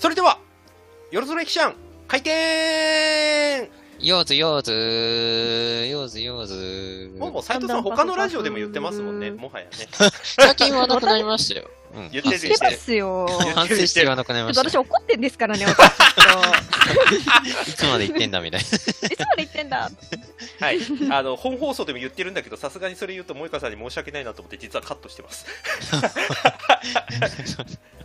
[0.00, 0.38] それでは、
[1.10, 1.74] よろずれきちゃん、
[2.08, 7.18] 開店よーずよーずー、よーずよーずー。
[7.18, 9.72] もうもう斉藤さん他のラジオでも言ってますもんね、もはやね。
[10.40, 11.68] 最近はなくなりましたよ。
[11.94, 12.08] うん。
[12.10, 13.26] 言ってる言ってますよ。
[13.54, 15.66] 反省してはなくなりました私怒ってんですからね、
[17.68, 18.66] 私いつまで言ってんだみたいな。
[18.66, 19.90] いつまで言ってんだ？
[20.60, 20.78] はい。
[21.10, 25.44] あの、本放送でも言ってるんだけど、さすがにそれ言うと、萌香さんに申し訳ないなと思って、実はカットしてます。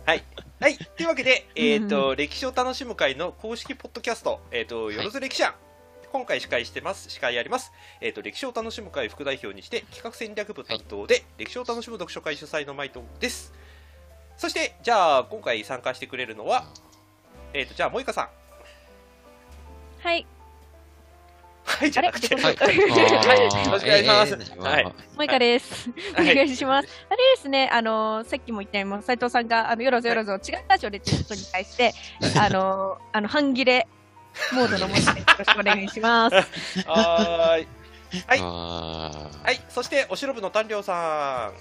[0.04, 0.22] はい。
[0.58, 0.78] はい。
[0.78, 5.54] というわけで、えっ、と、歴史を楽しむ会の公式ポッドキャスト、えっ、と、よろず歴史ゃん。
[6.10, 7.10] 今回司会してます。
[7.10, 7.72] 司会やります。
[8.00, 13.52] えっ、と、歴史を楽しむ会副代表にして、企画戦略部担当で、歴史を楽しむ読書会主催のマイトです。
[14.38, 16.64] そして、じゃあ、今回参加してくれるのは、
[17.52, 18.28] えっ、と、じゃあ、萌香さん。
[20.00, 20.26] はい。
[21.78, 22.56] はい、じゃなくて、あれはい。
[22.56, 22.94] はいよろ
[23.78, 24.32] しくお願いします。
[24.34, 24.84] えーはい。
[25.16, 25.90] もいかです。
[26.14, 26.88] おはい願いします。
[27.10, 31.92] あれですね、あのさっきも言ったように、斉藤さんが、あの、よろずよろずを違うラジオでっていうことに対して、
[32.38, 33.86] あのあの、半切れ
[34.52, 36.36] モードのもので、よろしくお願いします。
[36.86, 37.66] はーい。
[38.26, 41.52] はいはい、そして、お城部の丹良さ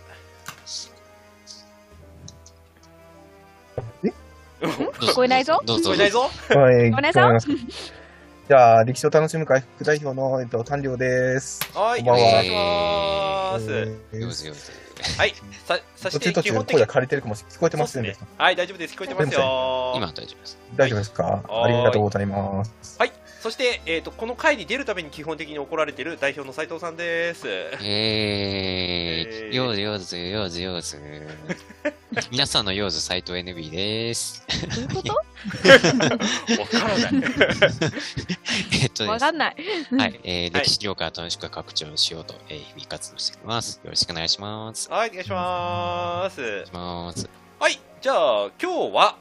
[4.04, 4.08] ん。
[4.08, 4.14] え？
[4.62, 5.62] 聞こえないぞ。
[5.66, 6.30] 聞こえないぞ。
[6.50, 8.05] はい、ごめんなさい聞こえます
[8.48, 11.68] じゃあ、歴史を楽しむ会副代表の、えっと、丹良です。
[11.74, 13.72] はい、こんばんはお願いします。
[14.14, 14.72] えーよーずよーず。
[15.18, 15.34] はい、
[15.66, 17.58] さ、そして、途中途基本声が枯れてるかもしれない。
[17.58, 18.28] 聞こえてますねですね。
[18.38, 18.94] はい、大丈夫です。
[18.94, 19.94] 聞こえてますよ。
[19.96, 20.60] 今は大丈夫です。
[20.76, 21.24] 大丈夫ですか？
[21.24, 23.00] はいありがとうございます。
[23.00, 27.48] はい、そして、えっ、と、この回に出るために基本的に怒られている代表の斉藤さんです。
[27.48, 31.00] ええーー、よーずよーずよーずよーず。
[32.32, 34.46] 皆さんのよーず斎藤 NB です。
[34.76, 35.14] どういうこと？
[36.62, 37.12] わからない。
[39.00, 39.56] えわかんない。
[39.98, 43.82] はい、え歴史業界を楽しく拡張しようと、えー、日々活動しています。
[43.84, 44.90] よろしくお願いします。
[44.90, 46.42] はい、お願いします。
[46.42, 47.30] お願いします。
[47.60, 49.18] はい、じゃあ、今日は、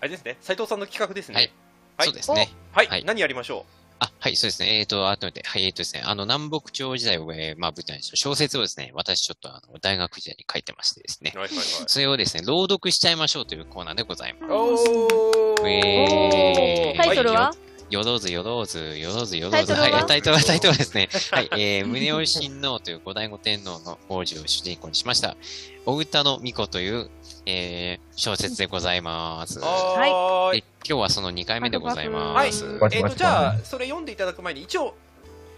[0.00, 1.34] あれですね、斉藤さんの企画ですね。
[1.34, 1.52] はい
[1.96, 2.50] はいそうですね。
[2.72, 3.66] はい、はい何やりましょ
[4.04, 4.80] あ、はい、そうですね。
[4.80, 11.32] えっ、と、改めて、はい、えっ、とですね、あの、南北朝時代を、えーまあ、舞台にした小説をですね、私ちょっと、あの、大学時代に書いてましてですね。
[11.36, 11.66] う。、はいはいはい。
[11.86, 14.52] それをですね、朗読しちゃいましょうというコーナーでございます。
[14.52, 15.68] おー。
[15.68, 17.02] えー。
[17.02, 17.54] タイトルは？
[17.90, 19.56] よろずよろず、よろずよろず。
[19.56, 19.90] タイトルは？
[19.90, 25.36] はい、タイトルは、タイトルはですね、 はい、えー、宗義親王という後醍醐天皇の王子を主人公にしました、
[25.84, 27.10] お歌の巫女という、
[27.46, 29.58] えー、小説でございます。
[29.58, 32.64] はーいで今日はその2回目でございはいます。。
[32.92, 34.94] えっ、と、じゃあ、それ読んでいただく前に一応、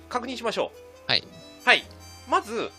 [0.08, 0.70] 確認しましょ
[1.08, 1.10] う。
[1.10, 1.24] はい。
[1.64, 1.84] はい。
[2.28, 2.70] まず、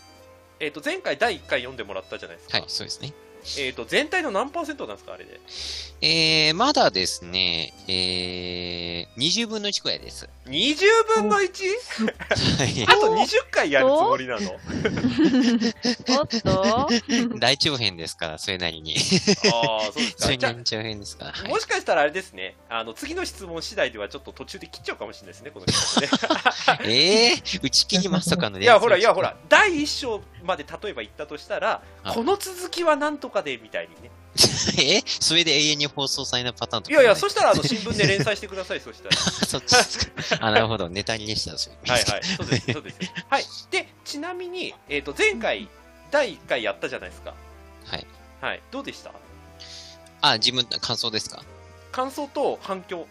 [0.60, 2.58] えっ、と、前回第1回読んでもらったじゃないですか。
[2.58, 3.12] はい、そうですね。
[3.58, 5.40] えっ、と、全体の何パーセントなんですか、あれで？
[6.02, 10.28] えー、まだですね、えー、20分の1くらいです。
[10.46, 10.76] 20
[11.14, 11.40] 分の 1?
[11.40, 14.50] はい あと20回やるつもりなの？
[16.20, 16.88] おっと
[17.40, 18.96] 大長編ですから、それなりに。
[18.96, 20.36] ああ、そうですそか。
[20.36, 21.32] じゃれなりに長編ですから。
[21.32, 26.08] はいもしかしたらあれですね、あの、次の質問次第ではちょっと途中で切っちゃうかもしれないですね、この企
[26.66, 26.92] 画ね。
[26.92, 31.68] えー、打ち切りまさかのいや、ほら、いや、ほら、第1章まで例えば言ったとしたら、
[32.02, 34.10] はいこの続きはなんとかで、みたいにね。
[34.78, 35.02] え？
[35.06, 36.92] それで永遠に放送されないパターンとか？
[36.92, 39.16] いやいや、そそしたら、あの、新聞で連載してください、そしたら。
[39.16, 39.98] そっちです
[40.38, 40.46] か。
[40.46, 40.88] あ、なるほど。
[40.88, 41.56] ネタにでした。
[41.56, 42.96] それはいはい、そうです、そうです。
[43.30, 43.44] はい。
[43.70, 45.68] で、ちなみに、えっ、と、前回、
[46.10, 47.34] 第1回やったじゃないですか。
[47.86, 48.06] はい。
[48.40, 48.62] はい。
[48.70, 49.12] どうでした？
[50.20, 51.42] あ、自分、感想ですか？
[51.92, 53.06] 感想と反響。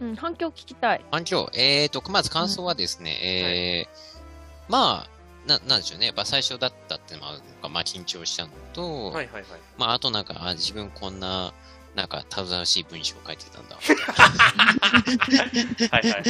[0.00, 1.04] うん、反響聞きたい。
[1.10, 1.50] 反響？
[1.54, 5.15] えーと、まず感想はですね、えー、まあ、
[5.46, 6.06] な、なんでしょうね。
[6.06, 9.44] やっぱ最初だったっていうのもあるのか、まあ緊張したのと、はいはいはい。
[9.78, 11.52] まああとなんか、あ、自分こんな、
[11.94, 13.76] なんか、たどたどしい文章を書いてたんだ。
[15.90, 16.22] はいはいはい。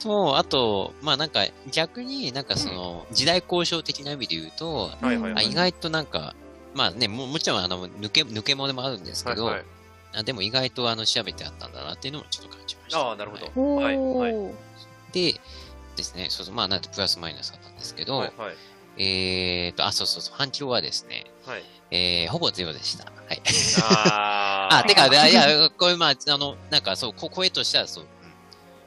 [0.00, 5.50] と、あと、まあなんか、逆になんかその、時代交渉的な意味で言うと、あはいはいはい。
[5.50, 6.34] 意外となんか、
[6.72, 9.64] まあね、ももちろんあの、抜け、抜け物もあるんですけど、はいはい
[10.16, 13.00] あでも意外とあの、調べてあったんだなっていうのもちょっと感じました。
[13.00, 13.46] ああ、なるほど。
[13.82, 14.52] はいおはいはいー。
[15.12, 15.40] で、
[15.96, 18.54] ですね、そうそう、まあなんてプラスマイナスだったんですけど、はいはい。
[18.96, 21.62] えーと、あ、そうそうそう、反響はですね、はい。
[21.90, 23.04] えー、ほぼゼロでした。
[23.04, 23.42] はい。
[23.82, 28.06] あー あ、てか、いや、いやこれまあ、あの、なんかそう、こ声としてはそう、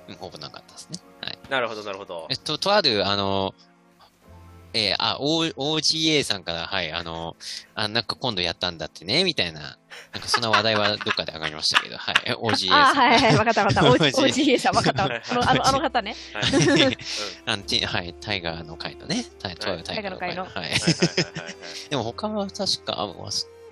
[0.07, 0.99] うん、うんほぼなかったですね。
[1.21, 1.39] はい。
[1.49, 2.33] なるほどなるほどえ。
[2.33, 3.53] っと、とある、あの、
[4.73, 7.35] えー、あ、O、OGA さんから、はい、あの、
[7.75, 9.77] あ、なんか今度やったんだってね、みたいな、
[10.13, 12.95] なんかそんな話題は どっかで上がりましたけど、はい、OGA さん。
[12.95, 13.91] はいはい、わかったわかった。
[13.91, 15.31] お OGA さん、わかったわかった。
[15.31, 16.15] あのあの、あの方ね。
[16.33, 16.97] はい。
[17.45, 20.45] あはい、タイガーの会のね、タイガーの会の。
[20.45, 20.69] タはい。
[21.89, 23.07] でも他は確か、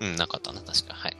[0.00, 0.94] うん、なかったな、確か。
[0.94, 1.16] はい。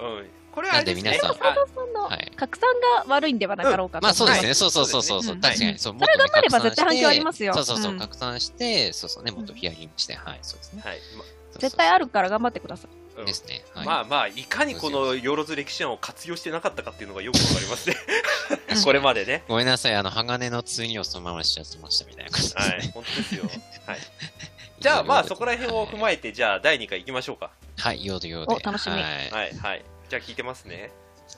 [0.56, 1.10] これはあれですね。
[1.10, 2.66] なんで皆さんあ斉藤さんのはい拡散
[3.06, 4.06] が悪いんではなかろうかと。
[4.06, 5.78] まあそうですね、はいそうそうそうそう、そう確かに。
[5.78, 7.52] そう、それ頑張れば絶対反響ありまますよ。
[7.52, 10.82] そうそうそう、ん拡散して、そうそうね、もっとヒアリングして、はい、そうですね。
[10.82, 10.96] はい。
[10.96, 13.20] まそうそう絶対あるから頑張ってください。
[13.20, 13.64] うんですね。
[13.74, 13.86] はい。
[13.86, 17.96] まあまあ、いかにこのよろず歴史案を活用してなかったかっていうのがよくわかりますね。
[18.84, 19.44] これまでね。
[19.48, 22.76] ごめんなさい、あの、鋼の通にをそのまましちゃってましたみたいな感じですね。
[22.76, 23.44] はい、本当ですよ。
[23.86, 23.98] はい。
[24.80, 27.50] じゃあまあ、そこら辺を踏まえて、じゃあ第2回いきましょうか。
[27.78, 28.54] はい、ようでようで。
[28.54, 29.30] お楽しみはい。
[29.30, 29.84] はい、はい。
[30.08, 30.92] じゃあ聞いてますね。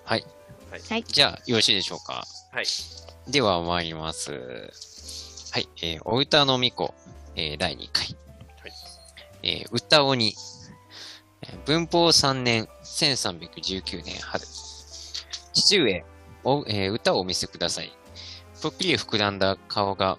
[0.05, 0.25] はい。
[0.91, 2.25] はいじゃあ、よろしいでしょうか？
[2.53, 2.67] はい。
[3.31, 4.32] では、参ります。
[5.53, 5.69] はい。
[5.82, 6.94] えー、お歌のみこ、
[7.35, 8.05] えー、第2回。
[8.61, 8.73] はい。
[9.43, 10.35] えー、歌鬼。
[11.43, 14.44] えー文法3年、1319年春。
[15.55, 16.05] 父上、
[16.44, 17.93] お、えー歌をお見せください。
[18.61, 20.19] ぽっきり膨らんだ顔が、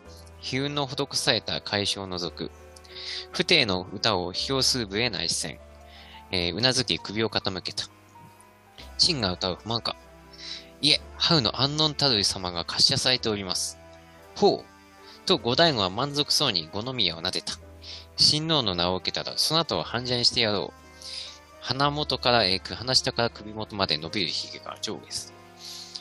[0.51, 2.49] 悲運の施された解消を除く。
[3.31, 5.59] 不定の歌を表す部へ内視線。
[6.31, 7.85] えーうなずき首を傾けた。
[8.99, 9.95] 陳が歌う不満か。
[10.81, 13.79] いえ、ハウの安穏たる様が貸しされております。
[14.35, 15.25] ほう。
[15.25, 17.53] と五大悟は満足そうに五宮を撫でた。
[18.17, 20.79] 親王の名を受けたら、その後は半蛇にしてやろう。
[21.61, 25.33] 鼻元から、えーく、鼻下から首元まで伸びる髭が上下です。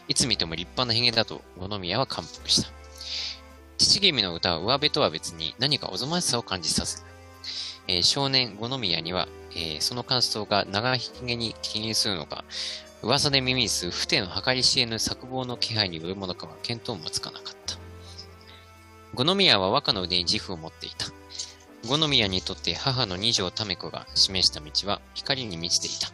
[0.09, 2.71] いつ見ても立派な髭だと、五宮は感服した。
[3.79, 7.07] 父君の歌は上辺とは別に何かおぞましさを感じさせる。
[7.89, 12.45] えー少年五宮には、えーその感想が長髭に起因するのか、
[13.03, 17.77] 噂で耳にする不定の計り知れぬ作望の気配によるものかは見当もつかなかった。
[19.15, 21.07] 五宮は和歌の腕に自負を持っていた。
[21.89, 26.13] 五宮にとって母の二条為子が示した道は光に満ちていた。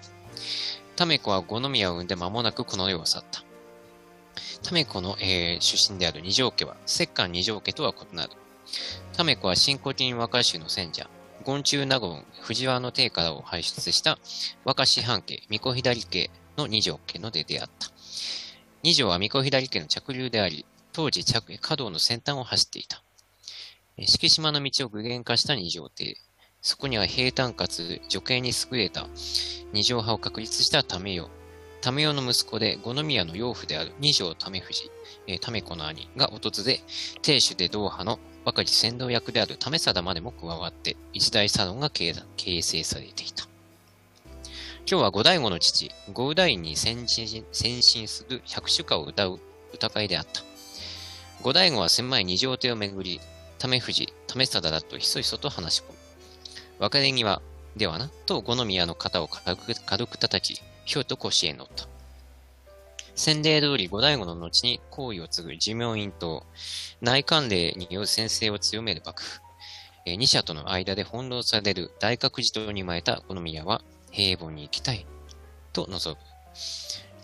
[0.97, 3.43] 為子は五宮を産んで間もなくこの世を去った。
[4.63, 8.31] 為子の、えー出身である二条家は、摂関二条家とは異なる。
[9.13, 11.09] 為子は新古今和歌集の選者、
[11.45, 14.19] 権中納言藤原の帝からを輩出した
[14.65, 17.89] 和歌師範家、巫女左家の二条家ので出会った。
[18.83, 23.03] 二条は巫女左家の着流であり、当時着華道の先端を走っていた。
[23.99, 26.17] 敷島の道を具現化した二条邸。
[26.61, 29.06] そこには平坦かつ女系に優れた
[29.73, 31.29] 二条派を確立した為代。
[31.81, 34.91] 為代の息子で五宮の養父である二条為藤、
[35.27, 36.81] えー、為子の兄が訪れ、
[37.23, 42.15] 亭主で同派の若き先導役である為貞までも加わって、一大サロンが形
[42.62, 43.54] 成されていた。
[44.87, 49.41] 今日は五代醐の父、五右大に先進する百首歌を歌う
[49.73, 50.43] 歌会であった。
[51.41, 53.19] 五代醐は千枚二条邸をめぐり、
[53.59, 55.99] 為藤、為貞だとひそひそと話し込む。
[56.81, 57.41] 別れ際、
[57.75, 61.89] ではな、と五宮の肩を軽く軽く叩き、ひょいと腰へ乗った。
[63.15, 66.45] 先例通り五代醐の後に行為を継ぐ寿命院と、
[67.01, 69.41] 内官令による先制を強める幕府。
[70.05, 73.81] え二者との間で翻弄される大覚寺島にまれた五宮は
[74.15, 75.07] 平凡に生きたい、
[75.73, 76.23] と望む。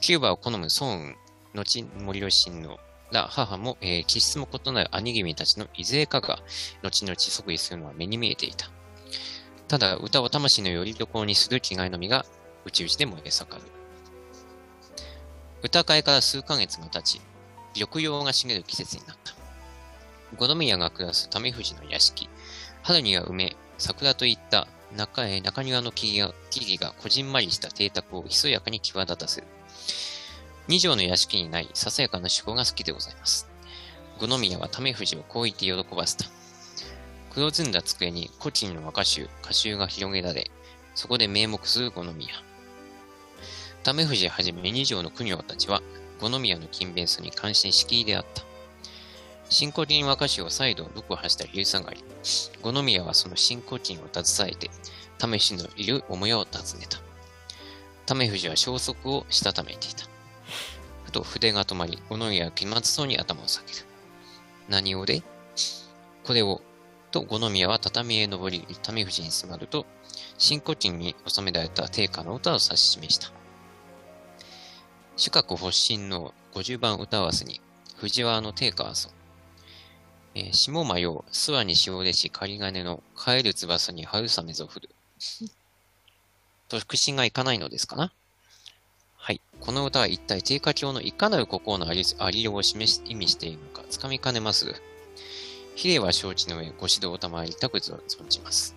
[0.00, 1.14] キューバを好む孫雲、
[1.54, 2.80] 後森吉親王
[3.12, 6.40] ら母も、えー気質も異なる兄君たちのいずれかが、
[6.82, 8.72] 後々即位するのは目に見えていた。
[9.68, 12.26] ただ、歌を魂の拠り所にする気概のみが、
[12.64, 13.62] 内々で燃え盛る。
[15.62, 17.20] 歌会から数ヶ月が経ち、
[17.76, 19.32] 緑葉が茂る季節になった。
[20.36, 22.28] 五宮が暮らす為藤の屋敷、
[22.82, 24.66] 春には梅、桜といった
[24.96, 26.32] 中へ中庭の木々
[26.80, 29.46] がこじんまりした邸宅をひそやかに際立たせる。
[30.68, 33.48] 二条の屋敷にないささやかな趣向が好きでございます。
[34.20, 36.26] 五宮は為藤をこう言って喜ばせた。
[37.30, 40.50] 黒ずんだ机に古今の和歌集、歌集が広げられ、
[40.94, 42.28] そこで名目する五宮。
[43.82, 45.80] 為藤はじめ二条の国王たちは、
[46.20, 48.49] 五宮の勤勉さに感心しきりであった。
[49.52, 52.04] 新古今和歌集を再度読破した昼下がり、
[52.62, 54.70] 五宮はその新古今を携えて、
[55.18, 57.00] 為藤のいる母屋を訪ねた。
[58.14, 60.06] 為藤は消息をしたためていた。
[61.02, 63.78] ふと筆が止まり、五宮は気まずそうに頭を下げる。
[64.68, 65.24] 何をで？
[66.22, 66.62] これを、
[67.10, 69.84] と五宮は畳へ登り、為藤に迫ると、
[70.38, 73.32] 新古今に収められた定家の歌を指し示した。
[75.16, 77.60] 主格発信の50番歌合わせに、
[77.96, 79.12] 藤原の定家はそう。
[80.34, 84.90] えー、下間よ、諏訪に潮でし仮金の帰る翼に春雨ぞ降る。
[86.68, 88.12] と、腹心がいかないのですかな？
[89.16, 89.40] はい。
[89.60, 94.76] この歌は一体定家教のいかなる孤高のありありようを示し、意味しているのか、つかみかねまする。
[95.74, 98.76] 比例は承知の上、ご指導を賜りたく存じます。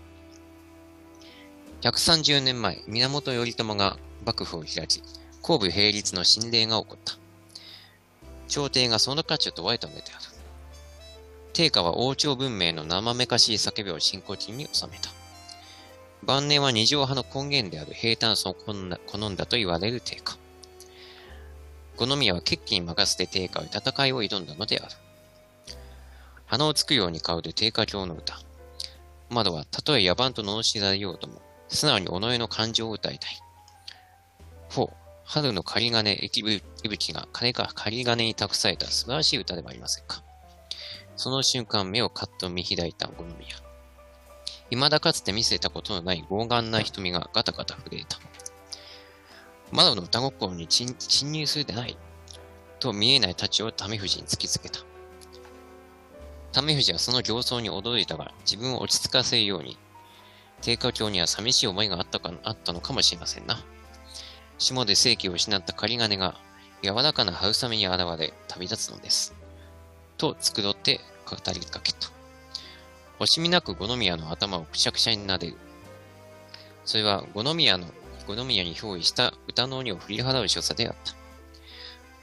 [1.81, 5.03] 130年前、源頼朝が幕府を開き、
[5.41, 7.13] 後部並立の神霊が起こった。
[8.47, 10.32] 朝廷がその価値を問われたのである。
[11.53, 15.09] 定家は王朝文明の生めかしい叫びを進行金に収めた。
[16.23, 18.89] 晩年は二条派の根源である平坦さを好ん
[19.35, 20.37] だと言われる定家。
[21.95, 24.91] 五宮は決起に任せて定家を戦いを挑んだのである。
[26.47, 28.39] 鼻をつくように香る定家教の歌。
[29.29, 33.39] 窓はたとえ野蛮と罵られようとも、素直に己の感情を歌いたい。
[34.71, 34.89] 4、
[35.23, 40.23] 春の仮金、息吹が金か仮金に託された素晴らしい歌ではありませんか。
[41.15, 43.55] その瞬間、目をカッと見開いたゴミ宮。
[44.69, 48.17] 未だかつて見せたことのない傲岸な瞳がガタガタ震えた。
[49.71, 50.95] 窓の歌心に侵
[51.31, 51.97] 入するでない。
[52.79, 54.79] と見えない太刀を為藤に突きつけた。
[56.51, 59.77] 為藤はその形相に驚いたが、自分を落ち着かせるように、
[60.61, 63.63] 低下橋には寂しい思いがあったかあったのかもしれませんな。
[64.57, 66.35] 下で正気を失った仮金が、
[66.81, 69.42] 柔らかな春雨に現れ、旅立つのです。
[70.17, 72.09] と繕って語りかけた。
[73.19, 75.57] 惜しみなく五宮の頭をくしゃくしゃに撫でる。
[76.85, 77.87] それは五宮の、
[78.27, 81.13] 五宮に憑依した歌の鬼を振り払う所作であった。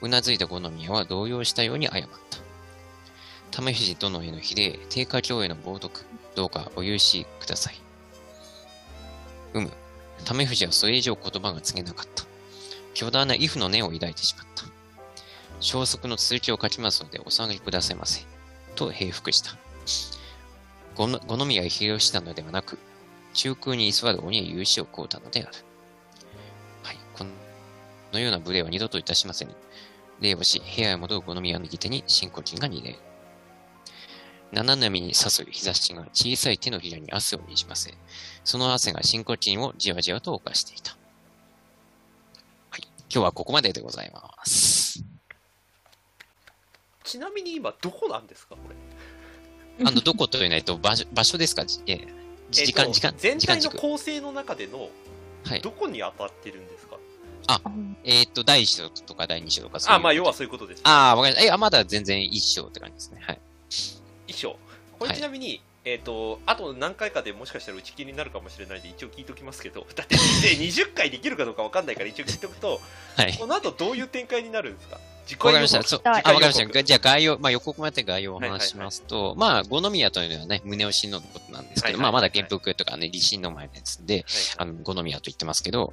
[0.02, 3.61] うなずいた五宮は動揺したように謝った。
[3.62, 5.90] 為藤殿への比例、定価教への冒涜、
[6.35, 7.75] どうかお許しください。
[9.54, 9.70] うむ。
[10.25, 12.25] 為藤はそれ以上言葉が告げなかった。
[12.94, 14.69] 巨大な畏怖の念を抱いてしまった。
[15.60, 18.24] 消息の続きを書きますのでお下がりくださいませ。
[18.74, 19.56] と平服した。
[20.96, 21.06] 五
[21.46, 22.78] 宮秀吉したのではなく、
[23.34, 25.52] 中空に居座る鬼へ勇姿を請うたのである。
[26.82, 26.96] はい。
[27.16, 27.24] こ
[28.12, 29.54] のような無礼は二度といたしません。
[30.20, 32.98] 礼をし、部屋へ戻る五宮の右手に新古人が二礼。
[34.52, 37.94] 七波に刺す日差しが小さい手のひらに汗をにじませ、
[38.44, 40.96] その汗が新古人をじわじわと犯していた。
[42.70, 42.82] はい。
[42.82, 44.79] 今日はここまででございます。
[47.10, 49.84] ちなみに今どこなんですかこれ？
[49.84, 51.62] あの、どこと言わないと場所、場所ですか？
[51.88, 52.06] えー、
[52.52, 54.90] 時間、時間、全体の構成の中での、
[55.44, 55.60] はい。
[55.60, 56.98] どこに当たってるんですか？
[57.48, 57.60] あ、
[58.04, 60.82] えっ、と、第一章とか第二章とかあ、まあ、要はそういうことです、ね。
[60.84, 61.50] ああ、わかりました。
[61.50, 63.20] え、あ、まだ全然一章って感じですね。
[63.26, 63.40] はい。
[64.28, 64.56] 一章。
[65.00, 72.80] これちなみに、はい、えっ、ー、と、あと何回かでもしかしたら打ち切りになるかもしれないんで、一応聞いときますけど、 だって20回できるかどうかわかんないから一応聞いとくと、
[73.16, 74.99] はい、この後どういう展開になるんですか？
[75.38, 75.82] わかりました。
[75.82, 76.00] そう。
[76.04, 76.82] あ、わかりました。
[76.82, 85.92] じゃあ概要、まあ予告もやって概要をお話しますと、はいはいはい、まあ、五宮というのはね、宗吉のことなんですけど、はいはいはいはい、まあまだ元服とかね、李信の前のやつで、はいはい、あの、五宮と言ってますけど、は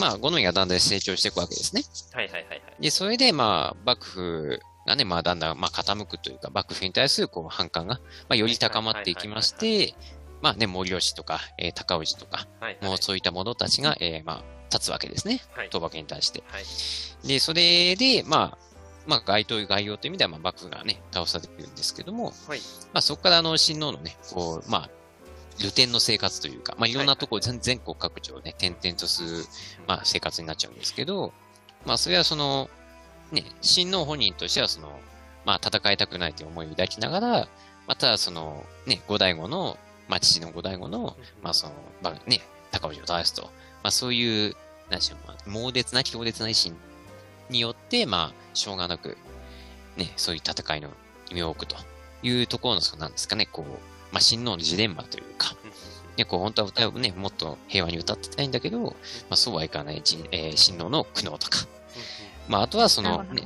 [0.00, 1.82] まあ、五宮がだんだん成長していくわけですね。
[2.12, 2.62] はいはいはい、はい。
[2.80, 9.94] で、それでまあ、幕府がね、まあだんだん、まあ傾くというか、幕府に対するこう反感が、まあより高まっていきまして、
[10.42, 14.42] まあね、森吉とか、えー、高氏とか、はいはい、もうそういった者たちが、えー、まあ、
[14.72, 15.40] 立つわけですね。
[15.52, 16.42] はい、倒幕に対して。
[16.46, 16.64] はい、
[17.26, 18.58] で、それで、まあ、
[19.06, 22.60] まあ、該当概要という意味では、まあ、幕府がね、倒されるんですけども、はい、
[22.92, 24.90] まあ、そこから、あの、親王のね、こう、まあ、
[25.60, 29.44] 流転の生活というか、まあ、いろんなところ、全全国各地をね、転々とする、
[29.86, 31.32] まあ、生活になっちゃうんですけど、
[31.86, 32.68] まあ、それはその、
[33.32, 34.98] ね、親王本人としては、その、
[35.44, 37.48] まあ、戦いたくないという思いを抱きながら、
[37.86, 43.50] また、その、ね、五代後の、まあ、父の五代後の、まあ、その、まあ、ね、高氏を倒すと、ま
[43.84, 44.56] あ、そういう、
[44.90, 46.76] 何でしょう、まあ、猛烈な強烈な維新
[47.50, 49.16] によって、まあ、しょうがなく、
[49.96, 50.90] ね、そういう戦いの
[51.30, 51.76] 意味を置くと
[52.22, 53.70] いうところの、そうなんですかね、こう、
[54.12, 55.54] まあ、親王のジレンマというか、
[56.16, 58.94] ね、こう、本当は歌をね、もっと平和に歌ってたいんだけど、ま
[59.30, 61.66] あ、そうはいかない、えー、親王の苦悩とか、
[62.48, 63.44] まあ、あとはその、ね、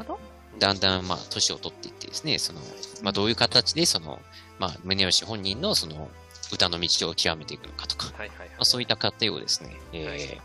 [0.59, 2.61] だんだん、まあ、年を取っていってですね、その、
[3.03, 4.21] まあ、どういう形で、その、
[4.59, 6.09] まあ、宗吉本人の、その、
[6.53, 10.41] 歌の道を極めていくのかとか、はいはいはい、まあ、そういった過程をですね、えー、はい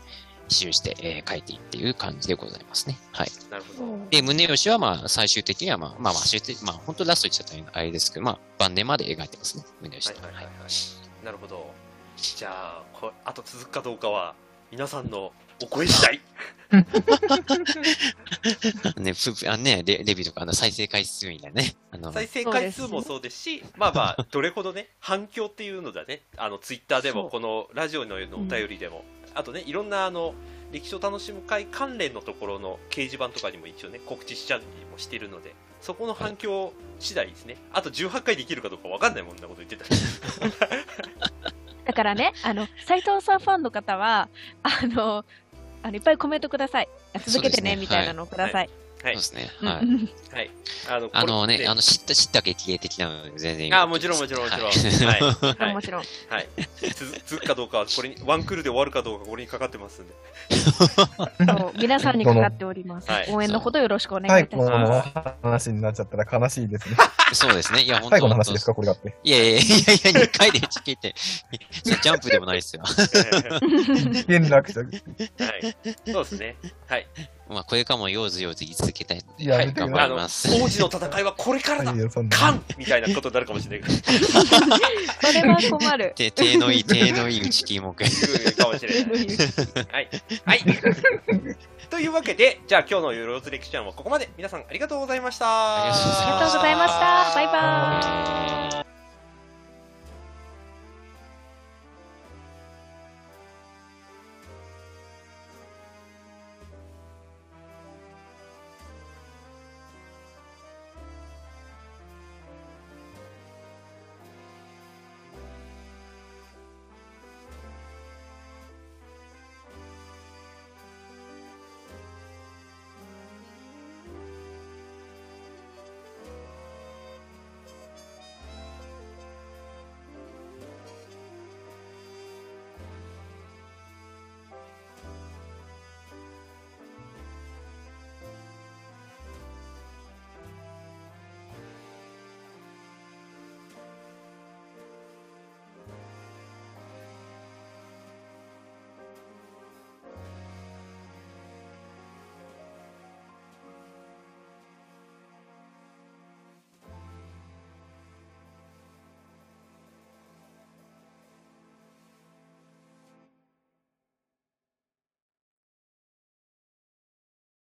[0.48, 2.98] 記して、えー、書いていっていう感じでございますね。
[3.12, 3.30] はい。
[3.50, 3.98] なるほど。
[4.10, 10.22] で、宗吉は、まあ、最終的には、まあ、まあ、まあ、終的まあ、本当ラスト言っちゃったらあれですけど、まあ、晩年まで描いてますね、宗吉と。
[10.22, 11.70] はいはいはい、はい、なるほど。
[12.16, 14.34] じゃあ、こあと続くかどうかは、
[14.70, 15.32] 皆さんの
[15.62, 16.20] お声次第。
[18.96, 21.74] ね、ふあねレ、レビューとかの再生回数みたいなね。
[21.90, 30.34] あの再生回数もそうですし、まあまあ、どれほどね、反響っていうのだね、あの、ツイッターでも、このラジオのお便りでも、あとね、いろんなあの、
[30.70, 37.56] 歴史を楽しむ会関連のところの掲示板とかにも一応ね、告知しちゃりもしてるので、そこの反響次第ですね。
[37.72, 39.84] あと18回できるかどうかわかんないもんなこと言ってた。
[41.88, 44.28] だからね、あの、斎藤さんファンの方は、
[44.62, 45.24] あの、
[45.82, 46.88] あのいっぱいコメントください。
[47.24, 48.52] 続けてね、ねみたいなのをください。
[48.52, 49.50] はいはい、そうですね。
[49.60, 50.34] はい。
[50.34, 50.50] はい。
[50.90, 54.70] あの、あのね、あの、知った、知った激励的なので、全然あ、もちろん、もちろん、もちろん。
[54.70, 55.74] はい。
[55.74, 56.02] もちろん。
[56.28, 56.48] はい。
[57.26, 60.14] 続くかどうかは、これに、ワンクールで終わるかどうか、これにかかってますんで。
[61.46, 63.08] そう、皆さんにかかっております。
[63.28, 64.70] 応援のほどよろしくお願いいたします。
[64.72, 66.96] はい、この話になっちゃったら悲しいですね。
[67.32, 67.82] そうですね。
[67.82, 69.14] いや、本 当最後の話ですか、これだって。
[69.22, 69.64] いやいやいやいや、
[70.22, 71.14] 2回でチキって、
[71.84, 72.82] ジャンプでもないですよ。
[74.26, 74.80] 連絡者。
[74.80, 74.86] は
[75.56, 76.12] い。
[76.12, 76.56] そうですね。
[76.88, 77.06] はい。
[77.48, 80.48] まあ、これからも用ず用ず言い続けたいので、はい頑やめてくだ張ります。
[80.62, 82.08] 王子の戦いはこれからだいんな。
[82.30, 86.12] カンみたいなことになるかもしれないそれは困る。
[86.16, 87.88] て、手のいい、手のいい内気目。
[87.88, 88.04] うんか
[88.68, 89.26] もしれない。
[89.92, 90.08] はい。
[90.44, 90.64] はい。
[91.90, 94.28] というわけで、じゃあ今日のよろず歴史ちゃんはここまで。
[94.36, 95.84] 皆さんありがとうございました。
[95.84, 98.14] ありがとうございましたありがとうございました。
[98.14, 98.87] バイバーイ。